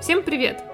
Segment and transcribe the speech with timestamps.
[0.00, 0.64] Всем привет!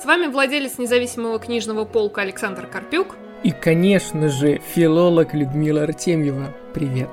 [0.00, 3.16] С вами владелец независимого книжного полка Александр Карпюк.
[3.42, 6.54] И, конечно же, филолог Людмила Артемьева.
[6.72, 7.08] Привет!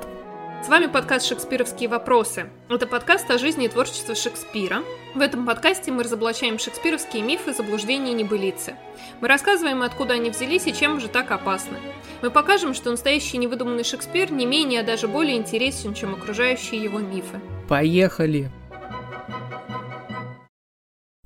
[0.64, 2.46] С вами подкаст «Шекспировские вопросы».
[2.70, 4.84] Это подкаст о жизни и творчестве Шекспира.
[5.16, 8.76] В этом подкасте мы разоблачаем шекспировские мифы, заблуждения и небылицы.
[9.20, 11.78] Мы рассказываем, откуда они взялись и чем же так опасны.
[12.22, 17.00] Мы покажем, что настоящий невыдуманный Шекспир не менее, а даже более интересен, чем окружающие его
[17.00, 17.42] мифы.
[17.68, 18.52] Поехали!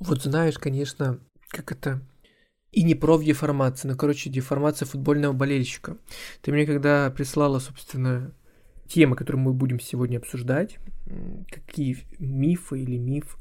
[0.07, 2.01] Вот знаешь, конечно, как это...
[2.71, 5.97] И не про деформацию, но, короче, деформация футбольного болельщика.
[6.41, 8.33] Ты мне когда прислала, собственно,
[8.87, 10.77] темы, которые мы будем сегодня обсуждать,
[11.49, 13.37] какие мифы или миф,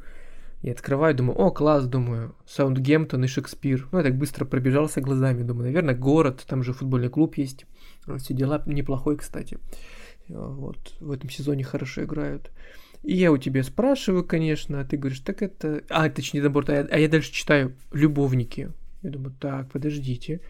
[0.62, 3.88] я открываю, думаю, о, класс, думаю, Саундгемптон и Шекспир.
[3.92, 7.66] Ну, я так быстро пробежался глазами, думаю, наверное, город, там же футбольный клуб есть.
[8.18, 9.58] Все дела неплохой, кстати.
[10.28, 12.50] Вот, в этом сезоне хорошо играют.
[13.06, 15.84] И я у тебя спрашиваю, конечно, а ты говоришь, так это...
[15.88, 18.72] А, точнее, наоборот, а я, а я дальше читаю «Любовники».
[19.02, 20.40] Я думаю, так, подождите,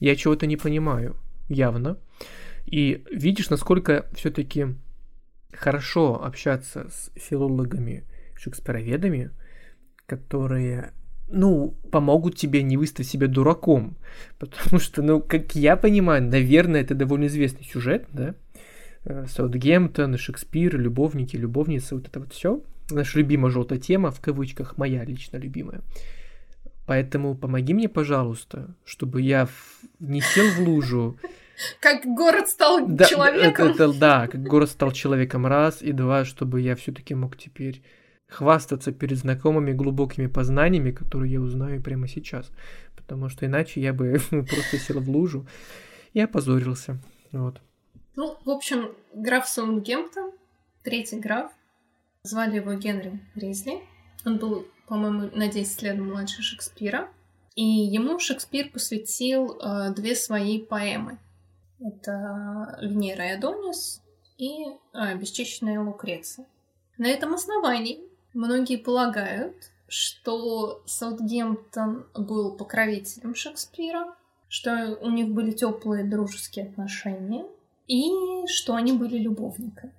[0.00, 1.14] я чего-то не понимаю,
[1.50, 1.98] явно.
[2.64, 4.68] И видишь, насколько все-таки
[5.52, 9.30] хорошо общаться с филологами, шекспироведами,
[10.06, 10.94] которые
[11.28, 13.98] ну, помогут тебе не выставить себя дураком.
[14.38, 18.34] Потому что, ну, как я понимаю, наверное, это довольно известный сюжет, да?
[19.06, 22.60] Э, Саутгемптон, Шекспир, любовники, любовницы, вот это вот все.
[22.90, 25.80] Наша любимая желтая тема, в кавычках, моя лично любимая.
[26.86, 29.48] Поэтому помоги мне, пожалуйста, чтобы я
[30.00, 31.18] не сел в лужу.
[31.80, 33.68] Как город стал да, человеком.
[33.68, 37.82] Это, это, да, как город стал человеком раз, и два, чтобы я все-таки мог теперь
[38.28, 42.50] хвастаться перед знакомыми глубокими познаниями, которые я узнаю прямо сейчас.
[42.94, 45.46] Потому что иначе я бы просто сел в лужу
[46.12, 46.98] и опозорился.
[47.32, 47.62] Вот.
[48.16, 50.32] Ну, в общем, граф Саундгемптон,
[50.82, 51.52] третий граф,
[52.22, 53.82] звали его Генри Ризли.
[54.24, 57.10] Он был, по-моему, на 10 лет младше Шекспира.
[57.56, 61.18] И ему Шекспир посвятил э, две свои поэмы.
[61.78, 64.02] Это «Венера и Адонис»
[64.38, 66.46] и э, «Бесчищенная Лукреция».
[66.96, 68.00] На этом основании
[68.32, 74.14] многие полагают, что Саутгемптон был покровителем Шекспира,
[74.48, 77.44] что у них были теплые дружеские отношения–
[77.86, 78.10] и
[78.46, 79.92] что они были любовниками.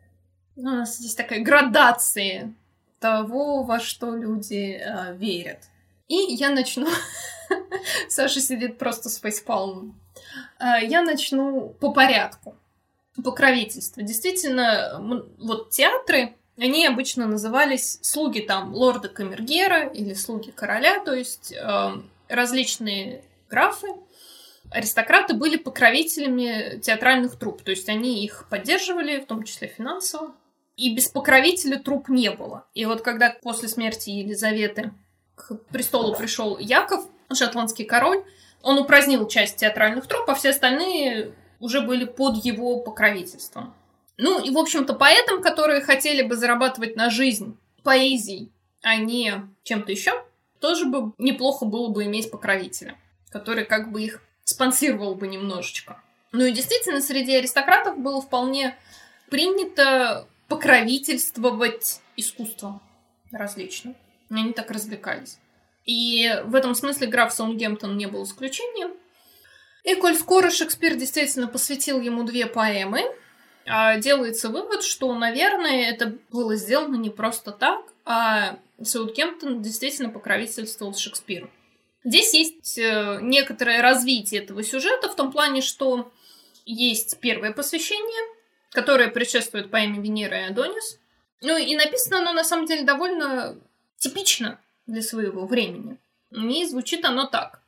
[0.55, 2.53] У нас здесь такая градация
[2.99, 5.59] того, во что люди э, верят.
[6.07, 6.87] И я начну...
[8.09, 9.99] Саша сидит просто с фейспалмом.
[10.59, 12.55] Э, я начну по порядку.
[13.23, 14.03] Покровительство.
[14.03, 14.99] Действительно,
[15.39, 21.91] вот театры, они обычно назывались слуги там лорда Камергера или слуги короля, то есть э,
[22.29, 23.87] различные графы,
[24.71, 30.33] аристократы были покровителями театральных труп, то есть они их поддерживали, в том числе финансово.
[30.75, 32.67] И без покровителя труп не было.
[32.75, 34.91] И вот когда после смерти Елизаветы
[35.35, 38.23] к престолу пришел Яков, шотландский король,
[38.61, 43.73] он упразднил часть театральных труп, а все остальные уже были под его покровительством.
[44.17, 48.51] Ну и, в общем-то, поэтам, которые хотели бы зарабатывать на жизнь поэзией,
[48.81, 50.11] а не чем-то еще,
[50.59, 52.95] тоже бы неплохо было бы иметь покровителя,
[53.29, 56.01] который как бы их спонсировал бы немножечко.
[56.31, 58.77] Ну и действительно, среди аристократов было вполне
[59.29, 62.81] принято покровительствовать искусством
[63.31, 63.95] различным.
[64.29, 65.37] Они так развлекались.
[65.85, 68.93] И в этом смысле граф Саундгемптон не был исключением.
[69.83, 73.03] И коль скоро Шекспир действительно посвятил ему две поэмы,
[73.65, 80.95] а, делается вывод, что, наверное, это было сделано не просто так, а Саутгемптон действительно покровительствовал
[80.95, 81.49] Шекспиру.
[82.03, 86.11] Здесь есть э, некоторое развитие этого сюжета в том плане, что
[86.65, 88.35] есть первое посвящение,
[88.71, 90.99] которое предшествует поэме Венера и Адонис.
[91.41, 93.59] Ну и написано оно на самом деле довольно
[93.97, 95.97] типично для своего времени.
[96.31, 97.61] И звучит оно так.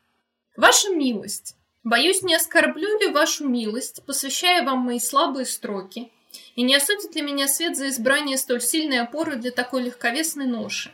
[0.56, 6.12] «Ваша милость, боюсь, не оскорблю ли вашу милость, посвящая вам мои слабые строки,
[6.56, 10.92] и не осудит ли меня свет за избрание столь сильной опоры для такой легковесной ноши?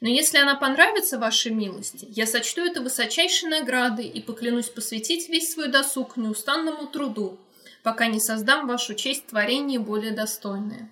[0.00, 5.52] Но если она понравится вашей милости, я сочту это высочайшей наградой и поклянусь посвятить весь
[5.52, 7.38] свой досуг неустанному труду,
[7.82, 10.90] пока не создам вашу честь творение более достойное.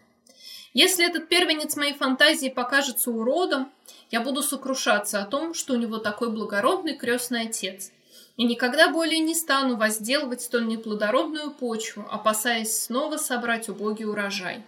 [0.75, 3.71] Если этот первенец моей фантазии покажется уродом,
[4.11, 7.91] я буду сокрушаться о том, что у него такой благородный крестный отец,
[8.37, 14.63] и никогда более не стану возделывать столь неплодородную почву, опасаясь снова собрать убогий урожай.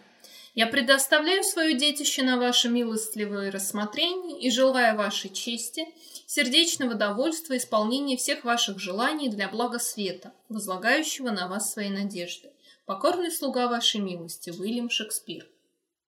[0.55, 5.89] Я предоставляю свое детище на ваше милостливое рассмотрение и желаю вашей чести,
[6.27, 12.53] сердечного довольства и исполнения всех ваших желаний для блага света, возлагающего на вас свои надежды.
[12.87, 15.49] Покорный слуга вашей милости, Уильям Шекспир.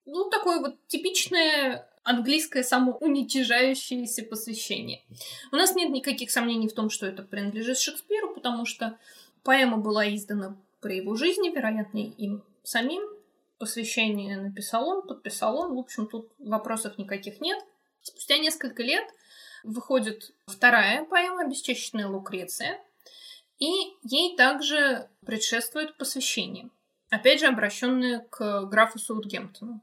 [0.04, 5.02] Ну, такое вот типичное английское самоуничижающееся посвящение.
[5.50, 8.96] У нас нет никаких сомнений в том, что это принадлежит Шекспиру, потому что
[9.42, 13.15] поэма была издана при его жизни, вероятно, им самим.
[13.58, 15.74] Посвящение написал он, подписал он.
[15.74, 17.62] В общем, тут вопросов никаких нет.
[18.02, 19.04] Спустя несколько лет
[19.64, 22.80] выходит вторая поэма «Бесчещенная Лукреция»,
[23.58, 23.70] и
[24.02, 26.68] ей также предшествует посвящение,
[27.08, 29.80] опять же обращенное к графу Саутгемптону.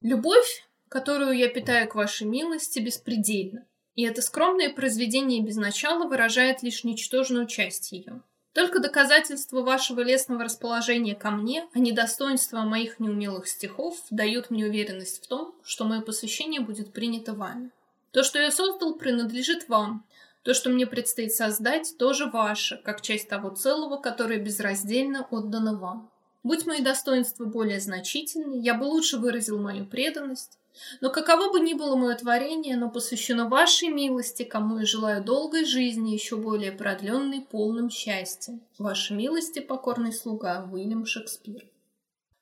[0.00, 6.62] «Любовь, которую я питаю к вашей милости, беспредельна, и это скромное произведение без начала выражает
[6.62, 8.22] лишь ничтожную часть ее.
[8.52, 14.66] Только доказательства вашего лесного расположения ко мне, а не достоинства моих неумелых стихов, дают мне
[14.66, 17.70] уверенность в том, что мое посвящение будет принято вами.
[18.10, 20.04] То, что я создал, принадлежит вам.
[20.42, 26.10] То, что мне предстоит создать, тоже ваше, как часть того целого, которое безраздельно отдано вам.
[26.42, 30.58] Будь мои достоинства более значительны, я бы лучше выразил мою преданность,
[31.00, 35.64] но каково бы ни было мое творение, оно посвящено вашей милости, кому я желаю долгой
[35.64, 38.60] жизни, еще более продленной, полным счастьем.
[38.78, 41.66] Вашей милости, покорный слуга Уильям Шекспир.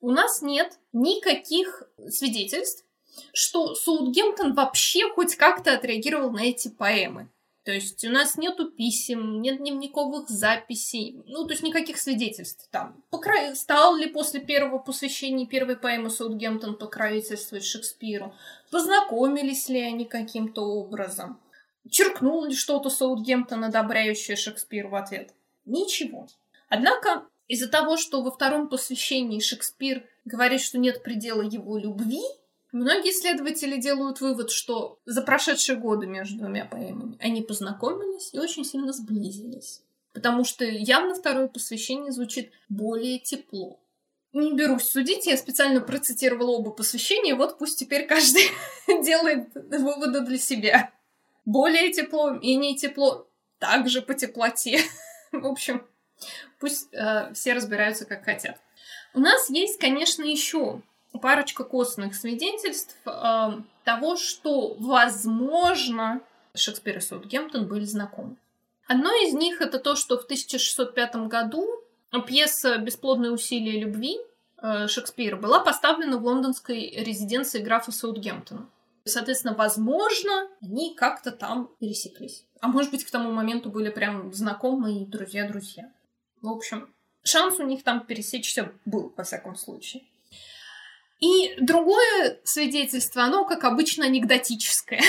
[0.01, 2.85] У нас нет никаких свидетельств,
[3.33, 7.29] что Саутгемптон вообще хоть как-то отреагировал на эти поэмы.
[7.69, 13.05] То есть у нас нету писем, нет дневниковых записей, ну, то есть никаких свидетельств там.
[13.11, 13.55] Покра...
[13.55, 18.35] Стал ли после первого посвящения первой поэмы Саутгемптон покровительствовать Шекспиру?
[18.71, 21.39] Познакомились ли они каким-то образом?
[21.91, 25.35] Черкнул ли что-то Саутгемптон, одобряющее Шекспир в ответ?
[25.67, 26.27] Ничего.
[26.71, 32.23] Однако из-за того, что во втором посвящении Шекспир говорит, что нет предела его любви,
[32.71, 38.65] Многие исследователи делают вывод, что за прошедшие годы между двумя поэмами они познакомились и очень
[38.65, 39.83] сильно сблизились.
[40.13, 43.81] Потому что явно второе посвящение звучит более тепло.
[44.35, 48.43] Не берусь судить, я специально процитировала оба посвящения, вот пусть теперь каждый
[49.03, 50.93] делает выводы для себя.
[51.47, 53.27] Более тепло, менее тепло,
[53.59, 54.81] также по теплоте.
[55.33, 55.87] В общем,
[56.61, 58.59] пусть э, все разбираются как хотят.
[59.15, 60.83] У нас есть, конечно, еще
[61.19, 63.51] парочка костных свидетельств э,
[63.85, 66.21] того, что, возможно,
[66.55, 68.37] Шекспир и Саутгемптон были знакомы.
[68.87, 71.69] Одно из них это то, что в 1605 году
[72.27, 74.19] пьеса «Бесплодные усилия любви»
[74.63, 78.69] э, Шекспира была поставлена в лондонской резиденции графа Саутгемптона.
[79.05, 82.45] Соответственно, возможно, они как-то там пересеклись.
[82.61, 85.93] А может быть, к тому моменту были прям знакомые друзья-друзья.
[86.41, 86.93] В общем,
[87.23, 90.05] шанс у них там пересечься был, во всяком случае.
[91.21, 95.03] И другое свидетельство, оно, как обычно, анекдотическое.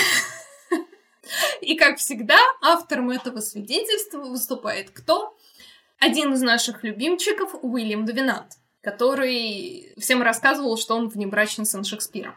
[1.60, 5.36] И, как всегда, автором этого свидетельства выступает кто?
[5.98, 12.36] Один из наших любимчиков, Уильям Довинант, который всем рассказывал, что он внебрачный сын Шекспира.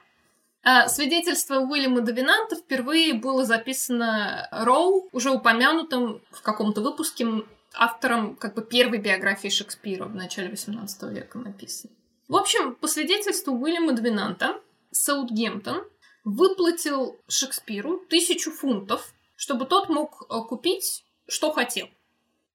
[0.63, 7.27] А свидетельство Уильяма Довинанта впервые было записано Роу, уже упомянутым в каком-то выпуске
[7.73, 11.93] автором как бы первой биографии Шекспира в начале XVIII века написано.
[12.27, 14.61] В общем, по свидетельству Уильяма Двинанта,
[14.91, 15.83] Саутгемптон
[16.23, 21.89] выплатил Шекспиру тысячу фунтов, чтобы тот мог э, купить, что хотел.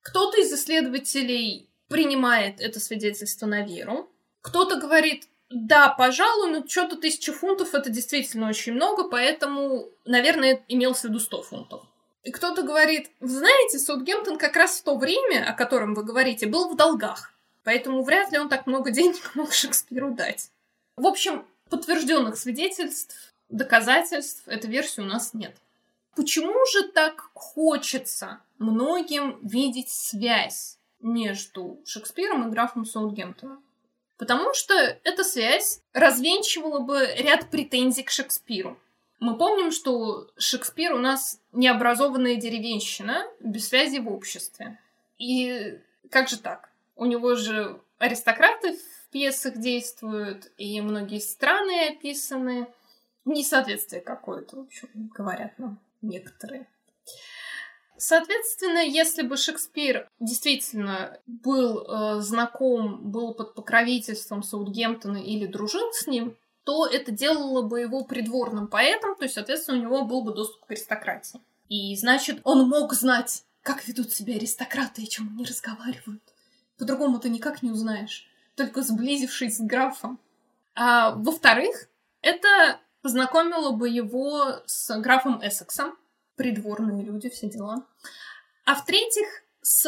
[0.03, 4.11] Кто-то из исследователей принимает это свидетельство на веру,
[4.41, 11.00] кто-то говорит, да, пожалуй, но что-то тысяча фунтов это действительно очень много, поэтому, наверное, имелось
[11.00, 11.82] в виду 100 фунтов.
[12.23, 16.69] И кто-то говорит, знаете, Саутгемптон как раз в то время, о котором вы говорите, был
[16.69, 17.33] в долгах.
[17.69, 20.51] Поэтому вряд ли он так много денег мог Шекспиру дать.
[20.97, 25.55] В общем, подтвержденных свидетельств, доказательств этой версии у нас нет.
[26.17, 33.63] Почему же так хочется многим видеть связь между Шекспиром и графом Саутгемптоном?
[34.17, 38.81] Потому что эта связь развенчивала бы ряд претензий к Шекспиру.
[39.21, 44.79] Мы помним, что Шекспир у нас необразованная деревенщина без связи в обществе.
[45.19, 45.79] И
[46.11, 46.68] как же так?
[46.99, 52.67] У него же аристократы в пьесах действуют, и многие страны описаны.
[53.25, 56.67] Несоответствие какое-то, в общем, говорят нам некоторые.
[57.97, 66.07] Соответственно, если бы Шекспир действительно был э, знаком, был под покровительством Саутгемптона или дружил с
[66.07, 70.35] ним, то это делало бы его придворным поэтом, то есть, соответственно, у него был бы
[70.35, 71.40] доступ к аристократии.
[71.69, 76.23] И значит, он мог знать, как ведут себя аристократы и чем они разговаривают.
[76.78, 80.18] По-другому ты никак не узнаешь, только сблизившись с графом.
[80.75, 81.88] А во-вторых,
[82.23, 85.97] это познакомило бы его с графом Эссексом,
[86.37, 87.85] придворные люди, все дела.
[88.64, 89.26] А в-третьих,
[89.61, 89.82] с,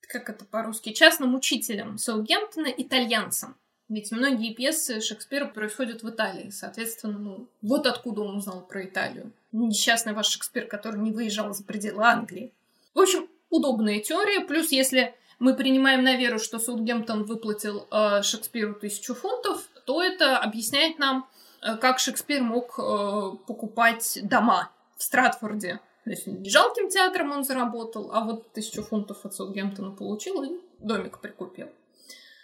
[0.00, 3.56] как это по-русски, частным учителем Саутгемптона, итальянцем.
[3.88, 6.50] Ведь многие пьесы Шекспира происходят в Италии.
[6.50, 9.30] Соответственно, ну, вот откуда он узнал про Италию.
[9.52, 12.52] Несчастный ваш Шекспир, который не выезжал за пределы Англии.
[12.94, 14.40] В общем, удобная теория.
[14.40, 20.38] Плюс, если мы принимаем на веру, что Саутгемптон выплатил э, Шекспиру тысячу фунтов, то это
[20.38, 21.28] объясняет нам,
[21.62, 25.80] э, как Шекспир мог э, покупать дома в Стратфорде.
[26.04, 31.20] То есть жалким театром он заработал, а вот тысячу фунтов от Саутгемптона получил и домик
[31.20, 31.68] прикупил.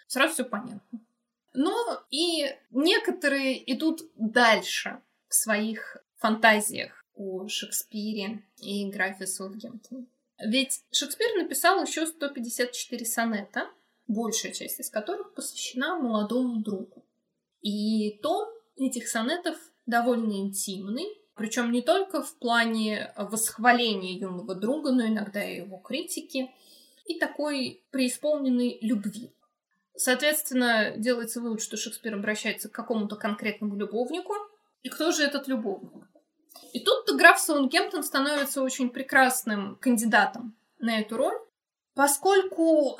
[0.07, 1.01] Сразу все понятно.
[1.55, 10.07] Но и некоторые идут дальше в своих фантазиях о Шекспире и графе Саутгемптона.
[10.39, 13.71] Ведь Шекспир написал еще 154 сонета,
[14.07, 17.07] большая часть из которых посвящена молодому другу.
[17.61, 25.07] И тон этих сонетов довольно интимный, причем не только в плане восхваления юного друга, но
[25.07, 26.51] иногда и его критики,
[27.07, 29.33] и такой преисполненной любви.
[29.95, 34.35] Соответственно, делается вывод, что Шекспир обращается к какому-то конкретному любовнику.
[34.83, 36.05] И кто же этот любовник?
[36.73, 41.39] И тут граф Саунгемптон становится очень прекрасным кандидатом на эту роль,
[41.95, 42.99] поскольку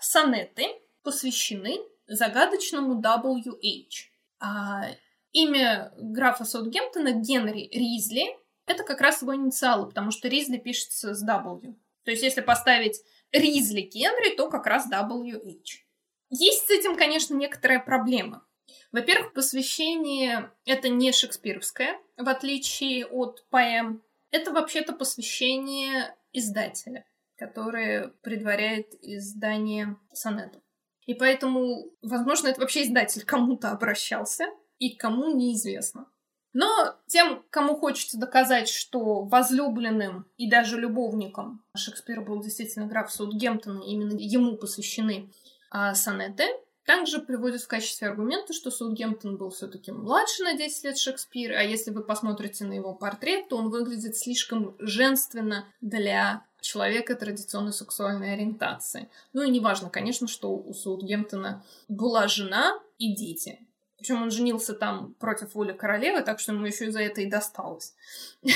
[0.00, 0.66] сонеты
[1.02, 4.10] посвящены загадочному WH.
[4.40, 4.90] А
[5.32, 11.26] имя графа Саутгемптона Генри Ризли— это как раз его инициалы, потому что Ризли пишется с
[11.26, 11.74] W.
[12.04, 13.02] То есть если поставить
[13.32, 15.84] Ризли Генри, то как раз WH.
[16.30, 18.46] Есть с этим, конечно, некоторая проблема.
[18.92, 24.02] Во-первых, посвящение— это не шекспировское, в отличие от поэм.
[24.30, 27.04] Это вообще-то посвящение издателя,
[27.36, 30.62] которое предваряет издание сонетов.
[31.06, 34.46] И поэтому, возможно, это вообще издатель кому-то обращался,
[34.78, 36.06] и кому неизвестно.
[36.52, 43.80] Но тем, кому хочется доказать, что возлюбленным и даже любовником Шекспира был действительно граф Саутгемптон,
[43.80, 45.30] именно ему посвящены
[45.70, 46.44] а сонеты,
[46.88, 51.62] также приводят в качестве аргумента, что Саутгемптон был все-таки младше на 10 лет Шекспира, а
[51.62, 58.32] если вы посмотрите на его портрет, то он выглядит слишком женственно для человека традиционной сексуальной
[58.32, 59.10] ориентации.
[59.34, 63.58] Ну и неважно, конечно, что у Саутгемптона была жена и дети.
[63.98, 67.26] Причем он женился там против воли королевы, так что ему еще и за это и
[67.26, 67.94] досталось.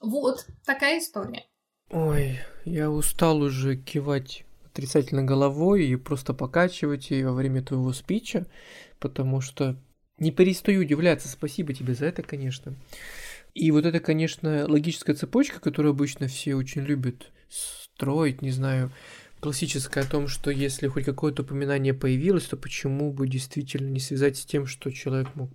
[0.00, 1.46] Вот такая история.
[1.90, 4.44] Ой, я устал уже кивать
[4.74, 8.46] отрицательно головой и просто покачивать ее во время твоего спича,
[8.98, 9.80] потому что
[10.18, 11.28] не перестаю удивляться.
[11.28, 12.74] Спасибо тебе за это, конечно.
[13.54, 18.90] И вот это, конечно, логическая цепочка, которую обычно все очень любят строить, не знаю,
[19.38, 24.36] классическая о том, что если хоть какое-то упоминание появилось, то почему бы действительно не связать
[24.36, 25.50] с тем, что человек мог...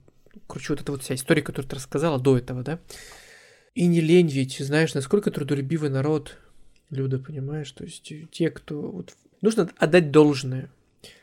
[0.48, 2.80] Короче, вот эта вот вся история, которую ты рассказала до этого, да?
[3.74, 6.38] И не лень ведь, знаешь, насколько трудолюбивый народ,
[6.90, 7.72] Люда, понимаешь?
[7.72, 8.82] То есть э, те, кто...
[8.82, 10.70] Вот, нужно отдать должное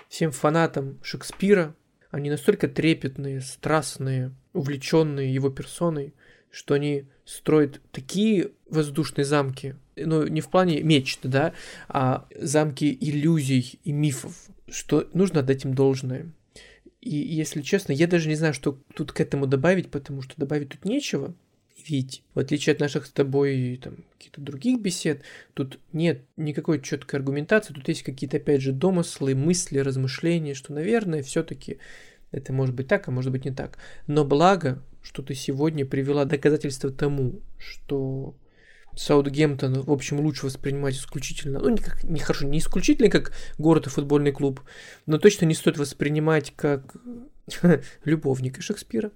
[0.09, 1.75] всем фанатам Шекспира.
[2.11, 6.15] Они настолько трепетные, страстные, увлеченные его персоной,
[6.51, 11.53] что они строят такие воздушные замки, ну, не в плане мечт, да,
[11.89, 16.33] а замки иллюзий и мифов, что нужно отдать им должное.
[17.01, 20.71] И если честно, я даже не знаю, что тут к этому добавить, потому что добавить
[20.71, 21.35] тут нечего.
[21.89, 25.23] Ведь, в отличие от наших с тобой там, каких-то других бесед,
[25.55, 31.23] тут нет никакой четкой аргументации, тут есть какие-то, опять же, домыслы, мысли, размышления, что, наверное,
[31.23, 31.79] все-таки
[32.33, 33.79] это может быть так, а может быть не так.
[34.07, 38.35] Но благо, что ты сегодня привела доказательства тому, что
[38.97, 43.87] Саутгемптон, в общем, лучше воспринимать исключительно, ну, не, как, не хорошо, не исключительно как город
[43.87, 44.63] и футбольный клуб,
[45.05, 46.97] но точно не стоит воспринимать как
[48.05, 49.11] любовника Шекспира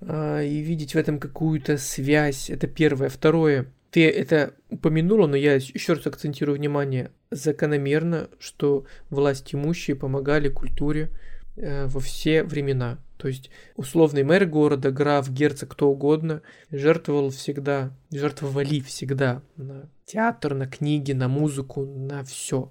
[0.00, 2.50] а, и видеть в этом какую-то связь.
[2.50, 3.08] Это первое.
[3.08, 3.66] Второе.
[3.90, 7.10] Ты это упомянула, но я еще раз акцентирую внимание.
[7.30, 11.10] Закономерно, что власть имущие помогали культуре
[11.56, 12.98] э, во все времена.
[13.16, 20.54] То есть условный мэр города, граф, герцог, кто угодно, жертвовал всегда, жертвовали всегда на театр,
[20.54, 22.70] на книги, на музыку, на все.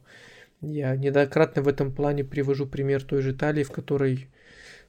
[0.61, 4.29] Я неоднократно в этом плане привожу пример той же Италии, в которой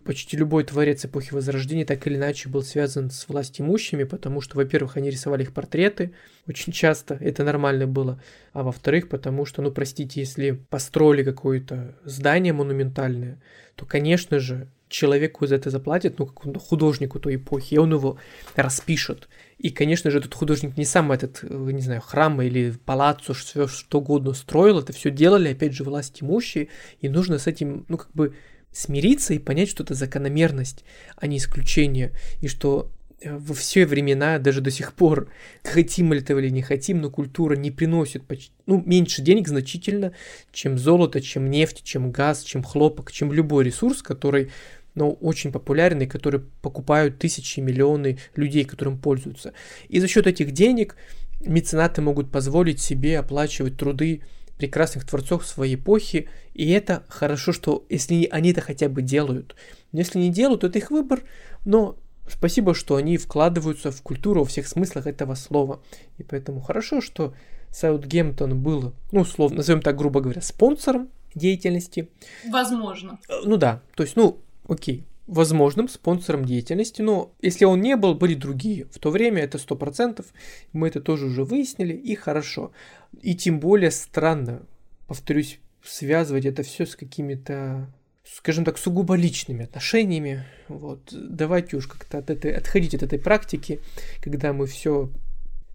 [0.05, 4.97] почти любой творец эпохи Возрождения так или иначе был связан с властимущими, потому что, во-первых,
[4.97, 6.12] они рисовали их портреты
[6.47, 8.21] очень часто, это нормально было,
[8.52, 13.40] а во-вторых, потому что, ну, простите, если построили какое-то здание монументальное,
[13.75, 18.19] то, конечно же, человеку за это заплатят, ну, как художнику той эпохи, и он его
[18.57, 19.28] распишет.
[19.59, 23.67] И, конечно же, этот художник не сам этот, э, не знаю, храм или палаццо, все
[23.67, 26.69] что угодно строил, это все делали, опять же, власть имущие,
[27.00, 28.35] и нужно с этим, ну, как бы
[28.72, 30.84] смириться и понять, что это закономерность,
[31.16, 32.90] а не исключение, и что
[33.25, 35.28] во все времена, даже до сих пор,
[35.64, 40.12] хотим мы этого или не хотим, но культура не приносит почти, ну, меньше денег значительно,
[40.52, 44.50] чем золото, чем нефть, чем газ, чем хлопок, чем любой ресурс, который
[44.94, 49.52] но очень популярный, который покупают тысячи, миллионы людей, которым пользуются.
[49.88, 50.96] И за счет этих денег
[51.40, 54.22] меценаты могут позволить себе оплачивать труды
[54.59, 59.55] прекрасных творцов своей эпохи, и это хорошо, что если они это хотя бы делают.
[59.93, 61.23] Но если не делают, то это их выбор,
[61.65, 61.97] но
[62.29, 65.81] спасибо, что они вкладываются в культуру во всех смыслах этого слова.
[66.19, 67.35] И поэтому хорошо, что
[67.71, 72.09] Саутгемптон был, ну, условно, назовем так, грубо говоря, спонсором деятельности.
[72.50, 73.19] Возможно.
[73.45, 78.35] Ну да, то есть, ну, окей, возможным спонсором деятельности, но если он не был, были
[78.35, 78.87] другие.
[78.87, 80.25] В то время это 100%,
[80.73, 82.73] мы это тоже уже выяснили, и хорошо.
[83.20, 84.62] И тем более странно,
[85.06, 87.92] повторюсь, связывать это все с какими-то
[88.37, 90.44] скажем так, сугубо личными отношениями.
[90.68, 91.00] Вот.
[91.12, 93.80] Давайте уж как-то от этой, отходить от этой практики,
[94.20, 95.11] когда мы все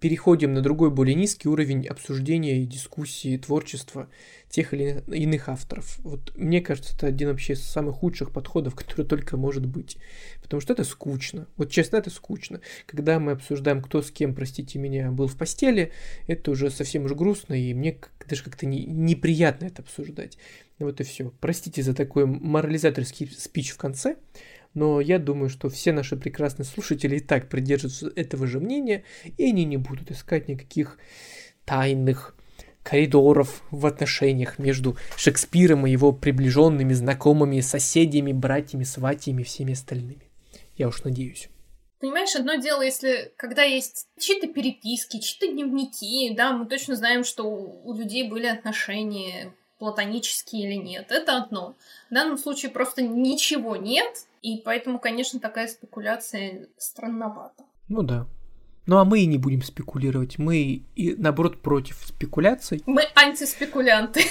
[0.03, 4.09] переходим на другой, более низкий уровень обсуждения и дискуссии, творчества
[4.49, 5.97] тех или иных авторов.
[5.99, 9.95] Вот мне кажется, это один вообще из самых худших подходов, который только может быть.
[10.41, 11.47] Потому что это скучно.
[11.55, 12.59] Вот честно, это скучно.
[12.85, 15.93] Когда мы обсуждаем, кто с кем, простите меня, был в постели,
[16.27, 20.37] это уже совсем уж грустно, и мне даже как-то не, неприятно это обсуждать.
[20.79, 21.31] Вот и все.
[21.39, 24.17] Простите за такой морализаторский спич в конце
[24.73, 29.03] но я думаю, что все наши прекрасные слушатели и так придерживаются этого же мнения,
[29.37, 30.97] и они не будут искать никаких
[31.65, 32.35] тайных
[32.83, 40.29] коридоров в отношениях между Шекспиром и его приближенными, знакомыми, соседями, братьями, сватьями и всеми остальными.
[40.75, 41.49] Я уж надеюсь.
[41.99, 47.43] Понимаешь, одно дело, если когда есть чьи-то переписки, чьи-то дневники, да, мы точно знаем, что
[47.43, 49.53] у людей были отношения
[49.83, 51.11] платонические или нет.
[51.11, 51.75] Это одно.
[52.09, 57.65] В данном случае просто ничего нет, и поэтому, конечно, такая спекуляция странновата.
[57.89, 58.25] Ну да.
[58.85, 60.37] Ну а мы и не будем спекулировать.
[60.37, 62.81] Мы и наоборот против спекуляций.
[62.85, 64.21] Мы антиспекулянты.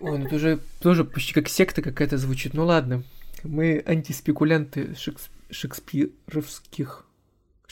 [0.00, 2.54] Ой, ну это уже тоже почти как секта какая-то звучит.
[2.54, 3.02] Ну ладно.
[3.42, 5.30] Мы антиспекулянты шекс...
[5.50, 7.04] шекспировских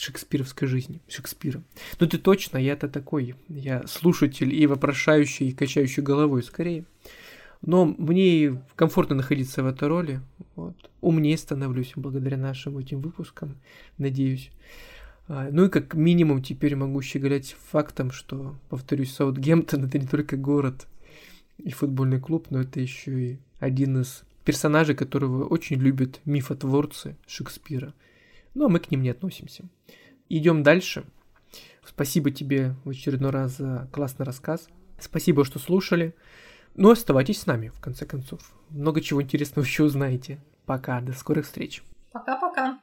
[0.00, 1.62] шекспировской жизни, Шекспира.
[1.98, 6.84] Ну ты точно, я-то такой, я слушатель и вопрошающий, и качающий головой скорее.
[7.60, 10.20] Но мне комфортно находиться в этой роли.
[10.56, 10.74] Вот.
[11.02, 13.56] Умнее становлюсь благодаря нашим этим выпускам,
[13.98, 14.50] надеюсь.
[15.28, 20.38] А, ну и как минимум теперь могу щеголять фактом, что, повторюсь, Саутгемптон это не только
[20.38, 20.86] город
[21.58, 27.92] и футбольный клуб, но это еще и один из персонажей, которого очень любят мифотворцы Шекспира.
[28.54, 29.64] Ну а мы к ним не относимся.
[30.28, 31.04] Идем дальше.
[31.84, 34.68] Спасибо тебе в очередной раз за классный рассказ.
[34.98, 36.14] Спасибо, что слушали.
[36.74, 38.40] Ну, оставайтесь с нами, в конце концов.
[38.68, 40.40] Много чего интересного еще узнаете.
[40.66, 41.82] Пока, до скорых встреч.
[42.12, 42.80] Пока-пока.